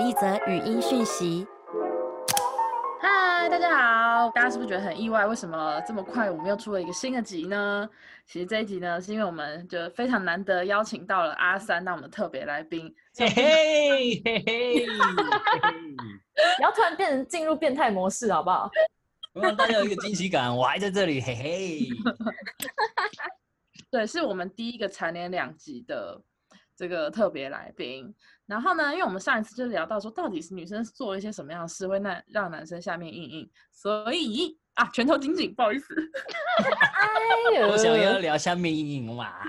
[0.00, 1.46] 一则语音讯息。
[3.02, 4.30] 嗨，大家好！
[4.30, 5.26] 大家是不是觉得很意外？
[5.26, 7.86] 为什么这么快我们又出了一个新的集呢？
[8.24, 12.90] 其实这一集呢，是因为我们就非常难得邀请到了阿三当我们的特别来宾。
[13.14, 14.86] 嘿嘿嘿嘿，
[16.56, 18.70] 不要突然变成进入变态模式，好不好？
[19.34, 21.80] 我让大家有一个惊喜感，我还在这里，嘿嘿。
[23.92, 26.18] 对，是我们第一个蝉联两集的
[26.80, 28.14] 这个特别来宾。
[28.46, 35.94] 然后呢，因为我们上一次就聊到说，到底是女生做了一些什么样的事会那让男生下面硬硬，所以啊，拳头紧紧，不好意思。
[37.54, 39.44] 哎呦，我想要聊下面硬硬嘛，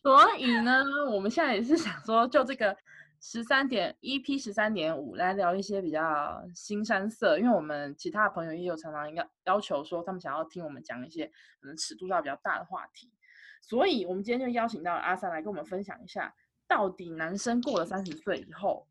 [0.00, 2.74] 所以呢，我们现在也是想说，就这个
[3.20, 11.26] 十三点一 P 十三点五来聊一些比较新山色，因为我们其他的朋友也有常常要要求说，他们想要听我们讲一些
[11.60, 13.12] 可能尺度要比较大的话题，
[13.60, 16.34] 所以我们今天就邀请到了阿三来跟我们分享一下，
[16.66, 18.86] 到底男生过了三十岁以后，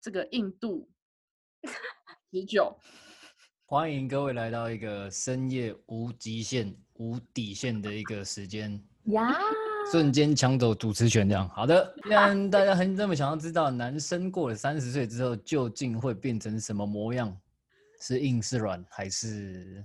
[0.00, 0.88] 这个硬度
[2.30, 2.76] 持久。
[3.64, 9.38] 欢迎各位来到一个深夜无极限、无底线的一个时间， 呀，
[9.92, 11.94] 瞬间抢走主持权，这样好的。
[12.02, 17.36] 既然大家很这么想要知道，男生过了三十岁之后究竟会变成什么模样？
[18.00, 19.84] 是硬是软，还是？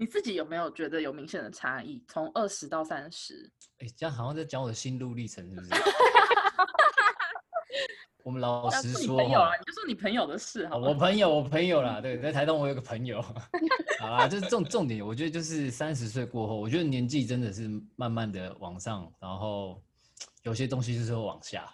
[0.00, 2.02] 你自己有没有觉得有明显的差异？
[2.08, 5.68] 从二十到三十，哎，这样好像在讲我的心路历程，是不是？
[8.24, 10.88] 我们老要说你实说朋友啊，你就说你朋友的事好啊，吗？
[10.88, 13.20] 我朋友，我朋友啦， 对，在台东我有个朋友，
[14.00, 19.82] 好啦，就是重重点，我觉得就是三十岁过后，我觉得年纪真的是慢慢的往上，然后
[20.44, 21.70] 有些东西就是会往下，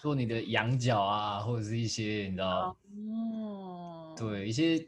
[0.00, 2.76] 说你的羊角啊，或者是一些你知道，
[3.14, 4.84] 哦，对一些，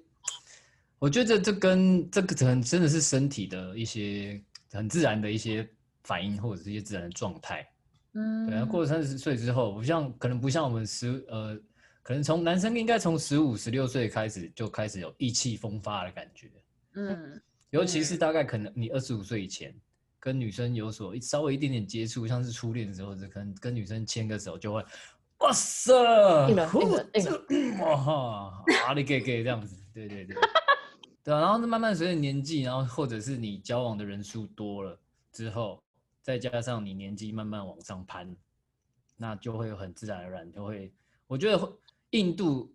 [1.05, 5.69] 我觉得这这跟这个可能真的是身体的一些很自然的一些
[6.03, 7.69] 反应，或者是一些自然的状态。
[8.15, 8.47] 嗯。
[8.47, 11.61] 对啊，过了三十岁之后，不像可能不像我们十呃，
[12.03, 16.51] 可能从男生应该从十五、十六岁开始就开始有意气风发的感觉，
[16.95, 17.39] 嗯。
[17.69, 18.17] 尤其是。
[18.17, 19.75] 大概可能你二十五岁以前
[20.19, 24.83] 跟女生有所稍微一点点接触，像是初恋的时候，就可能跟女生牵个手就会，
[25.41, 25.93] 哇塞，
[26.49, 30.35] 硬了呼硬了硬这哇，阿里给给这样子，对对对，
[31.25, 35.01] 对啊，然后慢慢随着年纪，然后或者是你交往的人数多了
[35.33, 35.83] 之后，
[36.21, 38.37] 再加上你年纪慢慢往上攀，
[39.17, 40.93] 那就会很自然而然就会，
[41.27, 41.73] 我觉得会
[42.11, 42.71] 印度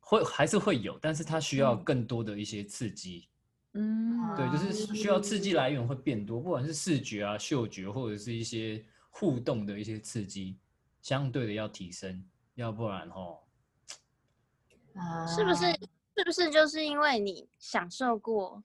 [0.00, 3.28] 会还是会有，但是它需要更多的一些刺激。
[3.74, 10.58] 嗯，对，就是需要刺激来源会变多，不管是视觉啊、嗅觉，或者是一些互动的一些刺激，
[11.00, 12.24] 相对的要提升，
[12.54, 13.38] 要不然哦，
[15.28, 15.78] 是不是？
[16.18, 18.60] 是不是就是因为你享受过，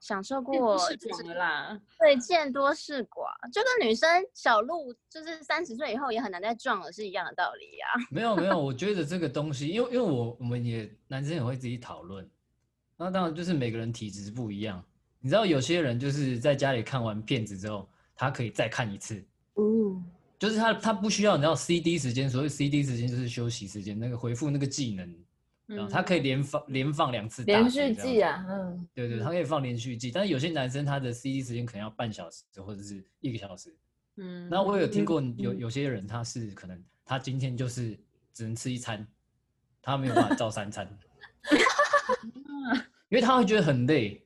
[0.00, 1.80] 享受过是就是广的啦。
[1.98, 12.28] 对见多识广，就跟女生小鹿就是三十岁以后也很难再撞了是一样的道理呀、 没有没有，我觉得这个东西，因为因为我我们也男生也会自己讨论，
[12.96, 14.80] 那当然就是每个人体质不一样，
[15.18, 19.20] 你知道有些人就是在家里看完片子之后，他可以再看一次，
[19.56, 20.04] 嗯，
[20.38, 25.12] 就是他他不需要你知道 CD 时间，所谓 CD 时间就是休息时间，那个回复那个技能，
[25.76, 33.76] 然后他可以连放连放两次大连续剧啊，嗯，对对，他可以放连续剧，但是有些男生他的 CD 时间可能要半小时或者是一个小时。
[34.16, 37.98] 嗯，那我有听过嗯有有些人他是可能他今天就是
[38.32, 39.06] 只能吃一餐，
[39.82, 40.88] 他没有办法照三餐，
[43.10, 44.24] 因为他会觉得很累。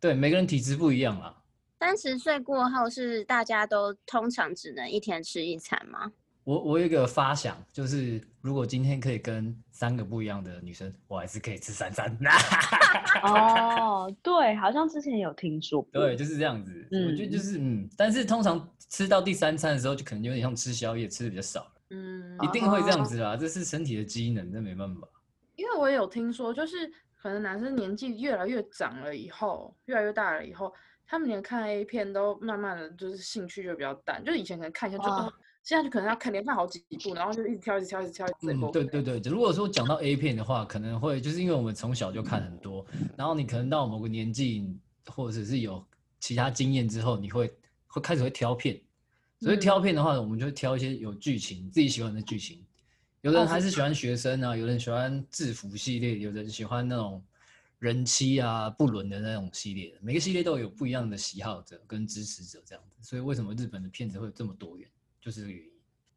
[0.00, 1.42] 对，每个人体质不一样啦。
[1.80, 6.12] 三十岁过后是大家都通常只能一天吃一餐吗？
[6.48, 12.10] 我我有一个发想，就是如果今天可以跟三个不一样的女生，我还是可以吃三餐。
[13.22, 15.90] 哦，对，好像之前有听说过。
[15.92, 16.88] 对，就是这样子。
[16.90, 25.06] 我觉得就是嗯，但是通常吃到第三餐的时候，就可能有点像吃宵夜，吃的比较少了，嗯，一定会这样子啦，这是身体的机能，这没办法。
[25.56, 30.72] 因为我也有听说，就是可能男生年纪越来越长了以后，越来越大了以后，
[31.06, 35.10] 他们连看 A 片都慢慢的就是兴趣就比较淡，就是以前可能看一下就，
[35.62, 44.74] 现在就可能要看连看好几部，然后就一直挑一直挑一直挑，嗯，对对对，如果说讲到 A 片的话，可能会就是因为我们从小就看很多，然后你可能到某个年纪，
[45.06, 45.84] 或者是有
[46.20, 47.52] 其他经验之后，你会
[47.86, 48.80] 会开始会挑片。
[49.40, 52.64] 所以挑片的话，我们就会挑一些有剧情自己喜欢的剧情。
[53.20, 57.22] 有的人还是喜欢学生啊，有人喜欢制服系列，有人喜欢那种
[57.78, 59.96] 人妻啊、不伦的那种系列。
[60.00, 62.96] 每个系列都有不一样的喜好者跟支持者这样子。
[63.00, 64.88] 所以为什么日本的片子会有这么多元，
[65.20, 65.70] 就是这个原因。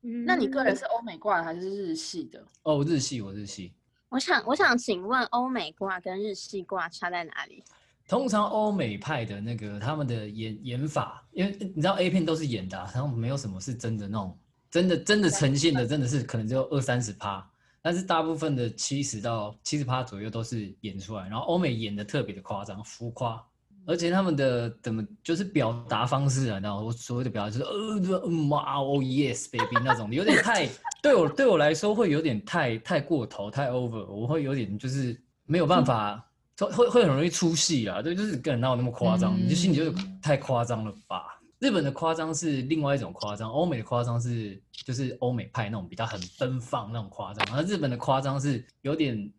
[0.04, 2.44] 嗯那你个人是欧美挂的还是日系的？
[2.64, 3.74] 哦，日系，我日系。
[4.10, 7.64] 我想，我想请问，欧美挂跟日系挂差在哪里？
[8.08, 14.38] 通常欧美派的那个他们的演演法，因为你知道 A 片都是演的、啊，然后没有什么是真的那种
[14.70, 17.48] 真的真的呈现的真的是可能只有二三十趴，
[17.82, 23.42] 但是大部分的七十到七十趴左右都是演出来，然后欧美演的特别的夸张浮夸，
[23.86, 30.70] 而且他们的怎么就是表达方式啊，然后我所谓的表达就是呃嗯哇哦 yes baby 那种，有点太
[31.02, 36.26] 对我对我来说会有点太太过头太 over，我会有点就是没有办法。
[36.58, 39.36] 会会很容易出戏啊，对，就是跟人哪有那么夸张？
[39.36, 39.92] 你就心里就是
[40.22, 41.40] 太夸张了吧？
[41.58, 49.32] 日本的夸张是另外一种夸张，欧美的夸张是就是欧美派那种比较很奔放那种夸张，而日本的夸张是有点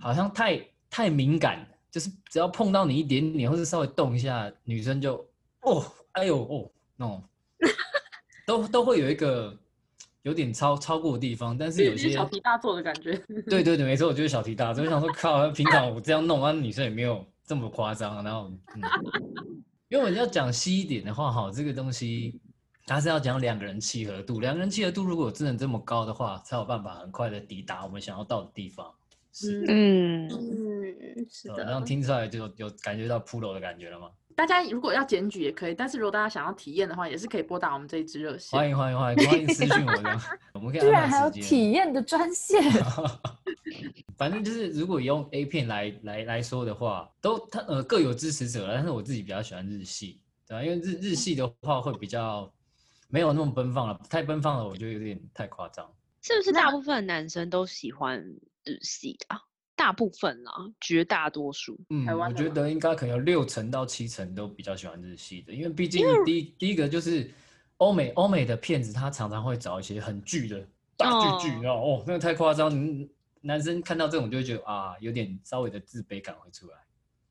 [0.00, 0.60] 好像太
[0.90, 1.64] 太敏感，
[1.94, 5.14] 就是只要碰到你一点点，或是稍微动一下，女生就
[5.60, 7.22] 哦，哎呦哦，那种
[8.44, 9.56] 都都会有一个。
[10.22, 13.12] 有点超超过的地方，但是有些小题大做的感觉。
[13.46, 14.82] 对对对，没错，我就是小题大做。
[14.82, 18.24] 我想说，靠，平常我这样弄啊，女生也没有这么夸张。
[18.24, 18.50] 然后，
[19.90, 22.40] 因为我要讲细一点的话，哈，这个东西
[22.86, 24.40] 它是要讲两个人契合度。
[24.40, 28.90] 两个人契合度如果真的这么高的话，才有办法很快的抵达我们想要到的地方。
[29.34, 31.64] 是，嗯嗯，是的。
[31.64, 34.08] 然后听出来就有感觉到 pro 的感觉了吗？
[34.36, 38.58] 大家如果要检举也可以，但是如果大家想要体验的话，也是可以拨打我们这一支热线。
[38.58, 40.20] 欢迎欢迎欢迎欢迎私信我的，
[40.54, 42.62] 我们可以居然还有体验的专线。
[44.16, 50.62] 反正就是如果用 A 片来来来说的话，都它呃各有支持者，但是我自己比较喜欢日系，对吧？
[50.64, 52.52] 因为日日系的话会比较
[53.08, 55.88] 没有那么奔放了，太奔放了我觉得有点太夸张。
[56.22, 58.24] 是不是大部分男生都喜欢
[58.64, 59.40] 日系啊？
[59.76, 67.28] 大部分啦，绝大多数，嗯，我觉得应该可能有六成到七成都比较喜欢日系的，因为毕竟第一第一个就是
[67.78, 70.64] 欧美欧美的片子，他常常会找一些很巨的
[70.96, 72.72] 大巨巨，你知道哦，那个太夸张，
[73.40, 76.76] 男生看到这种就会觉得啊，有点稍微的自卑感会出来，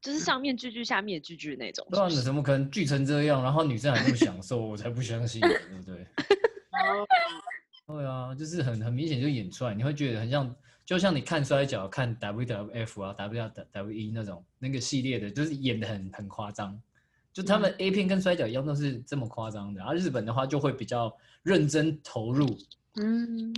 [0.01, 6.05] 就是上面巨巨，下面巨巨那种，对，怎么可能巨成这样，然后女生还那么享受，我才不相信，对不对？
[7.87, 10.53] 对啊，就是很很明显就演出来，你会觉得很像。
[10.85, 16.77] 就像你看摔跤、看 WWF 啊、WWE 那种那个系列的，就是演的很很夸张，
[17.31, 19.81] 就他们 A 片跟摔跤一样都是这么夸张的。
[19.83, 22.45] 而日本的话就会比较认真投入，
[22.95, 23.53] 嗯，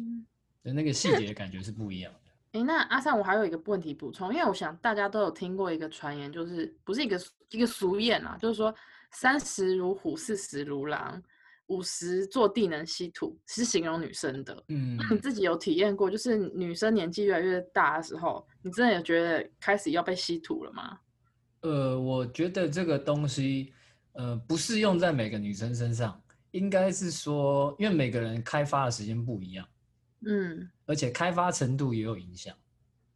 [0.64, 2.60] 的那个细节感觉是不一样的。
[2.60, 7.20] 哎，那阿三，我还有一个问题补充，因为我想大家都有听过一个传言，就是不是一个
[7.50, 8.74] 一个俗谚啊，就是说
[9.12, 11.22] 三十如虎，四十如狼。
[11.68, 21.00] 五十坐地能吸土是形容女生的，嗯，你自己有体验过，就是女生年纪越来越大的时候，你真的有觉得开始要被吸土了吗？
[21.62, 23.74] 呃，我觉得这个东西，
[24.12, 26.22] 呃，不适用在每个女生身上，
[26.52, 29.68] 应该是说，因为每个人开发的时间不一样，
[30.28, 32.56] 嗯，而且开发程度也有影响，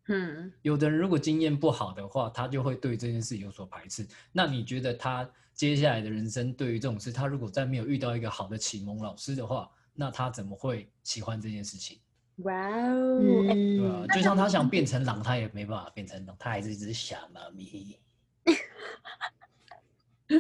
[0.08, 4.08] 嗯，有的人如果经验不好的话，他就会对这件事有所排斥。
[4.32, 5.30] 那你觉得他？
[5.60, 12.00] 接下来的人生，对于这种事，他如果再没有遇到一个好的启蒙老师的话，那他怎么会喜欢这件事情？
[12.38, 18.00] 哇哦，对啊，就像他想变成狼，他也没办法变成狼，他还是一只小猫咪。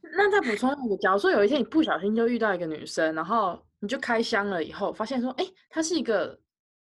[0.00, 6.40] 那再补充一个，假如说有一天你不小心就遇到一个女生，然后你就开箱了以后，发现说，哎，她是一个，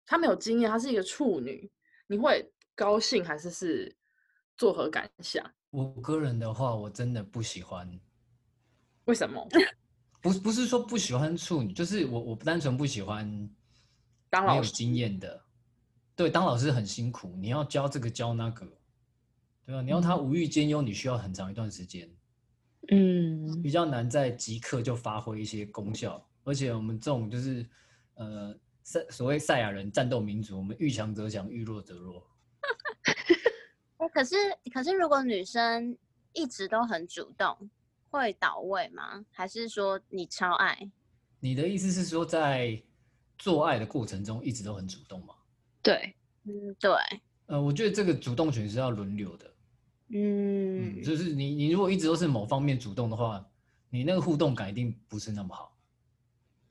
[0.04, 1.70] 她没有经验，她是一个处女，
[2.08, 3.96] 你会高兴还是是
[4.58, 5.46] 作何感想？
[5.70, 7.88] 我个人的话，我真的不喜欢。
[9.06, 9.48] 为什么？
[10.22, 13.50] 不不是说不喜欢处女，就是我我不单纯不喜欢
[14.30, 15.42] 当没有经验的。
[16.16, 18.66] 对，当老师很辛苦，你要教这个教那个，
[19.66, 19.82] 对吧？
[19.82, 22.10] 你要他无欲兼优，你需要很长一段时间。
[22.90, 26.26] 嗯，比较难在即刻就发挥一些功效。
[26.44, 27.66] 而且我们这种就是
[28.16, 32.26] 呃赛所谓赛亚人战斗民族，我们遇强则强，遇弱则弱。
[34.14, 34.36] 可是，
[34.74, 35.98] 可是，如果女生
[36.34, 37.70] 一直都很主动，
[38.10, 39.26] 会倒位吗？
[39.32, 40.90] 还是说你超爱？
[41.40, 42.82] 你的意思是说，在
[43.38, 45.34] 做爱的过程中一直都很主动吗？
[45.82, 46.92] 对，嗯，对。
[47.48, 49.54] 呃，我觉得这个主动权是要轮流的。
[50.10, 53.46] 嗯，就是你，你如果一直都是某方面主动的话，
[53.90, 55.76] 你那个互动感一定不是那么好。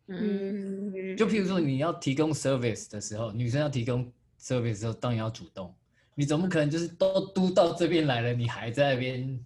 [0.07, 5.75] 嗯，就譬如说你要提供 service 的时候，女生要提供 service 的时候，当然要主动。
[6.19, 9.39] 你总不可能就是都嘟到这边来了，你还在那边，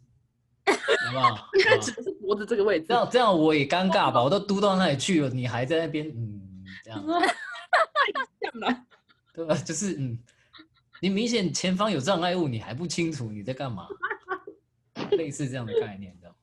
[0.65, 1.49] 好不好？
[1.83, 4.23] 只是脖子这个位置，这样这样我也尴尬吧？
[4.23, 7.05] 我都嘟到那里去了，你还在那边，嗯，这样，
[8.41, 8.87] 这 样
[9.35, 9.55] 对吧？
[9.57, 10.17] 就是嗯，
[11.01, 13.89] 你明显前方有障碍物，你还不清楚你在干嘛，
[15.11, 16.35] 类似这样的概念，这样。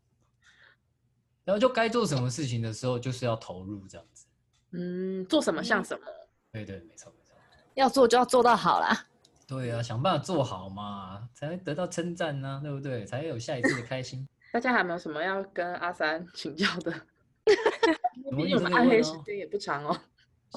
[1.46, 4.25] 然后就该做什么事情的时候，就是要投入这样子。
[4.72, 6.05] 嗯，做什么像什么？
[6.51, 7.34] 对对，没错没错。
[7.75, 9.07] 要做就要做到好啦。
[9.48, 13.06] 对啊，想办法做好嘛，才能得到称赞呢，对不对？
[13.06, 14.27] 才会有下一次的开心。
[14.51, 16.94] 大家还有没有什么要跟阿三请教的？
[18.30, 19.24] 我们暗黑时哦？
[19.25, 19.98] 间也不长哦。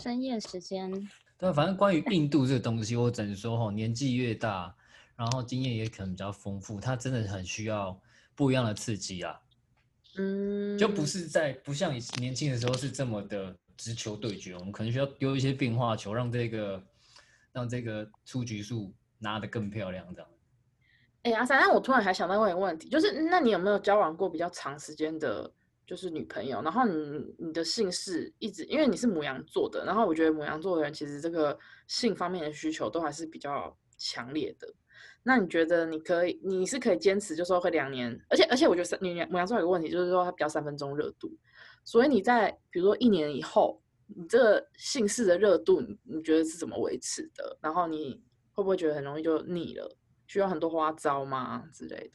[0.01, 0.91] 深夜时间，
[1.39, 4.75] 对，反正关于印度这个东西，我只能说哈，年纪越大，
[5.17, 8.01] 然后经验也可能比较丰富，它真的很需要
[8.35, 9.41] 不一样的刺激啊。
[10.17, 16.83] 嗯，就不是在不像以前年轻的时候是这么的直球对决，我们可能需要丢一些变化球，让这个
[17.53, 20.31] 让这个出局数拿得更漂亮，这样。
[21.23, 25.53] 哎，阿三，那我突然还想到问一个问题，就是那你有没有交往过比较长时间的，
[25.87, 26.63] 就是女朋友？
[26.63, 34.67] 然后你你的性事一直，因为你是母羊座的，然后我觉得母羊座的人其实这个性方面的需求都还是比较强烈的。
[35.23, 41.31] 那你觉得你可以，你是可以坚持，就说会两年，而且而且我觉得三你母羊座有个问题，就是说它比较三分钟热度，
[41.85, 43.79] 所以你在比如说一年以后，
[44.17, 47.59] 你这个姓氏的热度，你你觉得是怎么维持的？
[47.61, 49.97] 然后你会不会觉得很容易就腻了？
[50.27, 52.11] 需要很多花招吗之类的？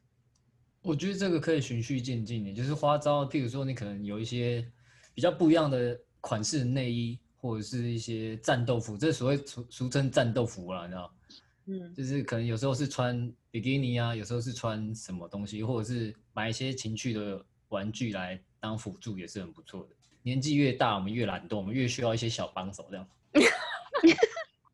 [0.82, 4.66] 我觉得这个可以循序渐进的，就是花招，譬如说你可能有一些
[5.14, 11.16] 比较不一样的款式的内衣，或者是一些战斗服，这所谓俗俗称战斗服啦，你知道。
[11.68, 19.95] 嗯，就是可能有时候是穿比基尼啊，有时候是穿什么东西，或者是买一些情趣的玩具来当辅助，也是很不错的。
[20.26, 23.08] 年纪越大，我们越懒惰，我们越需要一些小帮手，这样。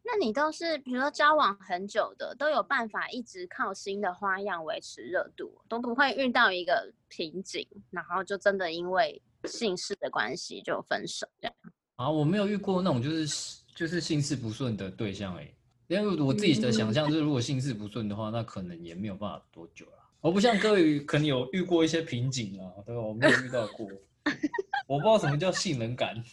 [0.01, 11.55] 那你都是比如说交往很久的，都有办法一直靠新的花样维持热度，都不会遇到一个瓶颈，然后就真的因为姓氏的关系就分手这样。
[11.97, 15.53] 啊，我没有遇过那种就是就是姓氏不顺的对象哎、
[15.87, 19.93] 因为我自己的想象就是，如果姓氏不顺的话，那可能也没有办法多久了。
[20.21, 23.01] 我不像各位可能有遇过一些瓶颈啊，对吧？
[23.01, 23.87] 我没有遇到过，
[24.87, 26.23] 我不知道什么叫性冷感。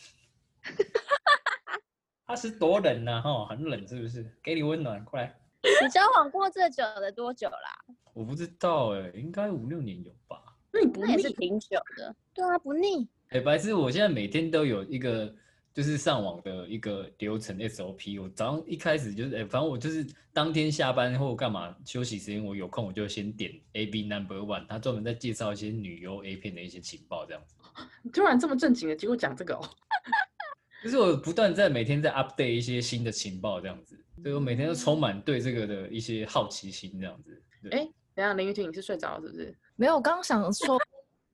[2.27, 4.31] 他是多冷呐、啊，哈，很冷是不是？
[4.43, 5.35] 给你温暖，快来。
[5.83, 7.85] 你交往过最久的多久啦？
[8.13, 10.43] 我不知道哎、应该五六年有吧。
[10.71, 12.15] 那你不也是挺久的。
[12.35, 13.09] 对啊，不腻。
[13.31, 13.73] 哎、白痴！
[13.75, 15.35] 我现在每天都有一个
[15.73, 18.23] 就是上网的一个流程 SOP。
[18.23, 27.55] 我早上一开始就是，哎、反正我就是当天下班或干嘛休息时间，我有空我就先点 A B Number One，他专门在介绍一些女优 A 片的一些情报，这样子。
[28.03, 29.61] 你突然这么正经的，结果讲这个哦。
[30.83, 37.43] 就是我不断在每天在 update 一些新的情报，这样子，所以我每天都充满对这个的一些好奇心，这样子。
[37.63, 39.59] 对哎，等下林玉婷，你是睡着了是不是？
[39.75, 40.79] 没有，我刚刚想说，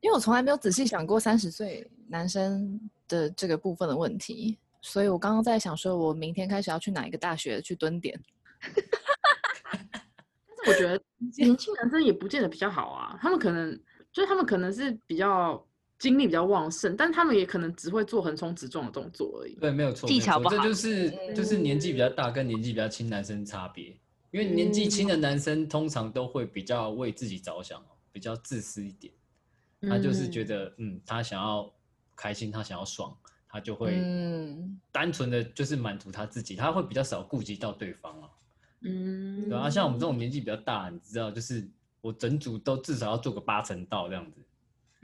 [0.00, 8.18] 因为我从来没有仔细想过三十岁男生的这个部分的问题，所以我刚刚在想说，我明天开始要去哪一个大学去蹲点。
[10.56, 10.98] 但是我觉得
[11.36, 13.78] 年轻男生也不见得比较好啊，他们可能
[14.10, 15.62] 就是他们可能是比较
[16.04, 19.54] 精力比较旺盛，但他们也可能只会做横冲直撞的动作而已。
[19.54, 23.96] 对，没有错，技巧不好就是就是年纪比较大跟年纪比较轻男生差别。
[24.30, 27.82] 因为年纪轻的男生通常都会比较为自己着想，
[28.12, 29.10] 比较自私一点。
[29.88, 31.72] 他就是觉得，得，嗯，他想要
[32.14, 33.16] 开心，他想要爽，
[33.48, 38.28] 他就会嗯，单纯的就是满足他自己，他会比较少顾及到对方啊。
[38.82, 41.66] 嗯，对啊，像我们这种年纪比较大，你知道，就是
[42.02, 44.40] 我整组都至少要做个八成到这样子。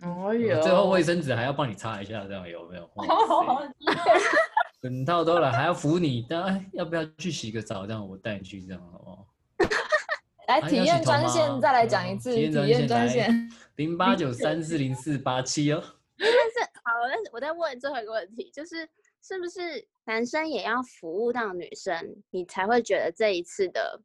[0.02, 2.88] 哦哟，最后卫生纸还要帮你擦一下，这样有没有？
[4.80, 7.86] 整套都来，还要扶你，但哎，要不要去洗个澡？
[7.86, 9.26] 这样我带你去，这样好不好？
[10.48, 13.50] 来体验专线再来讲一次，体验体验专线。
[13.76, 15.82] 零八九三四零四八七哦。
[16.18, 18.88] 但是好，但是我再问最后一个问题，就是
[19.22, 24.00] 是不是男生也要服务到女生，你才会觉得这一次的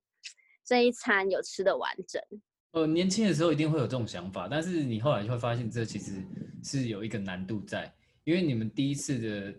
[0.64, 2.22] 这一餐有吃的完整？
[2.76, 6.22] 呃，年轻的时候一定会有这种想法，但是你后来就会发现，这其实
[6.62, 7.90] 是有一个难度在，
[8.26, 9.56] 因为你们第一次的，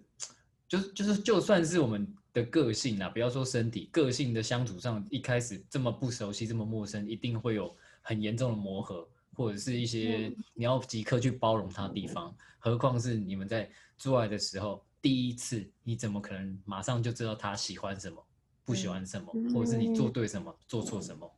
[0.68, 18.22] 就是就是就算是我们的个性啊，不要说身体，个性的相处上，一开始这么不熟悉，这么陌生，一定会有很严重的磨合，或者是一些你要即刻去包容他的地方，何况是你们在做爱的时候，第一次，你怎么可能马上就知道他喜欢什么，
[18.62, 21.32] 不喜欢什么，或者是你做对什么，做错什么？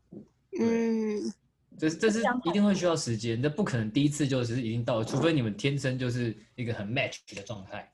[0.61, 1.33] 嗯，
[1.79, 7.91] 这这是一定会需要时间，这不可能第一次就是已经到了，除非你们天生就是一个很 match 的状态。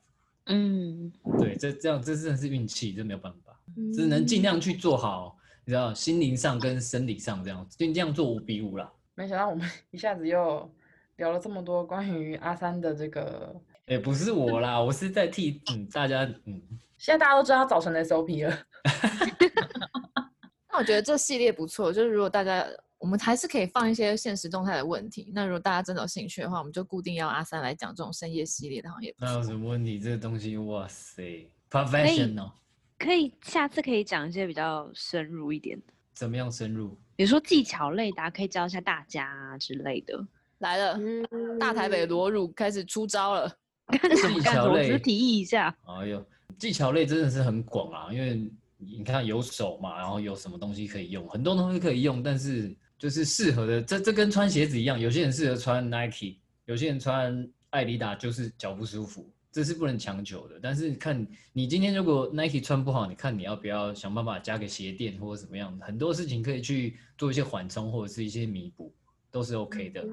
[0.47, 3.57] 嗯，对，这这样这真的是运气，这没有办法，
[3.93, 8.91] 只能尽量去做好，你知道，心灵上跟生理上这样，尽量做五比五啦。
[9.15, 10.71] 没想到我们一下子又
[11.15, 13.55] 聊了这么多关于阿三的这个，
[13.87, 16.61] 也不是我啦，我是在替嗯大家嗯，
[16.97, 18.55] 现在大家都知道他早晨的 SOP 了。
[20.69, 25.31] 那我觉得这系列不错，就是如果大家我们还是可以放一些现实动态的问题。
[25.33, 29.51] 那如果大家真的有兴趣的话，我们就固定要阿三来讲这种深夜系列的，好像也不那有错。
[29.51, 29.99] 什么问题？
[29.99, 32.51] 这个东西，哇塞，professional，
[32.97, 36.97] 可以下次可以讲一些比较深入一点的，怎么样深入？
[37.15, 40.25] 比如说技巧类的啊、可以教一下大家啊之类的。
[40.59, 43.51] 来了，嗯大台北裸乳开始出招了。
[43.87, 44.71] 干什么干什么？
[44.71, 45.77] 我只技巧类是提议一下。
[45.85, 46.25] 哎呦，
[46.57, 52.75] 技巧类真的是很广啊，因为你看有手嘛，然后有什么东西可以用，很多东西可以用，但是
[53.05, 60.59] 就是适合的，这这跟穿鞋子一样，有些人适合穿 Nike，有些人穿艾迪达就是脚不舒服，这是不能强求的。
[60.59, 68.91] 但是看你今天如果 Nike 穿不好，你看你要不要想办法加个鞋垫或者怎么样，很多事情可以去做一些缓冲或者是一些弥补，
[69.29, 70.03] 都是 OK 的，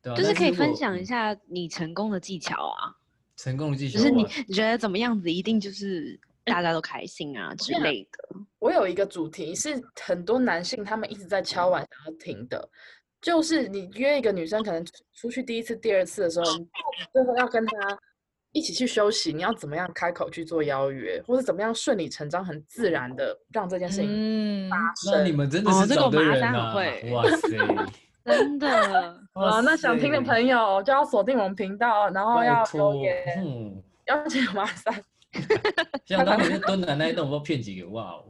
[0.00, 2.94] 对啊、就是可以分享一嗯下你成功的技巧啊，
[3.34, 8.38] 成功的技巧啊，就是你你觉得怎么样子一定就是大家都开心啊之类的。
[8.58, 12.68] 我有一个主题是很多男性他们一直在敲碗想要听的，
[13.20, 16.66] 就是你约一个女生，可能出出去第一次、第二次的时候，你
[17.12, 17.98] 最后要跟她
[18.52, 24.76] 一起去休息，你要怎么样开口去做邀约，或者怎么样顺理成章、很自然的让这件事情嗯，发
[25.12, 25.22] 那。
[25.22, 26.74] 你们真的哦这个是找对人啊！
[26.74, 27.48] 会哇塞！
[28.22, 28.68] 真的，
[29.32, 34.94] 啊，那想听的朋友就要锁定我们频道，然后要留，言嗯，邀请马三。
[36.06, 38.24] 像当年蹲的那一栋，我不知道骗几个，哇哦！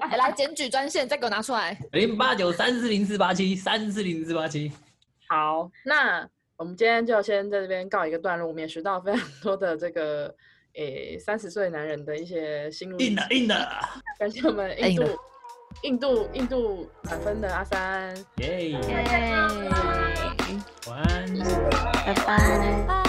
[0.00, 1.76] 哎 来检举专线，再给我拿出来。
[1.92, 4.70] 零八九三四零四八七三四零四八七，
[5.28, 8.46] 好，那我们今天就先在这边告一个段落。
[8.48, 10.32] 我们也学到非常多的这个
[10.74, 12.98] 诶三十岁男人的一些心路。
[12.98, 13.54] 硬的硬的，
[14.18, 15.04] 感谢我们印度
[15.82, 18.16] 印度印度满分的阿三。
[18.36, 18.70] 耶！
[18.70, 18.78] 耶，
[20.86, 21.26] 晚安。
[22.06, 22.86] 拜拜。
[22.86, 23.05] 拜。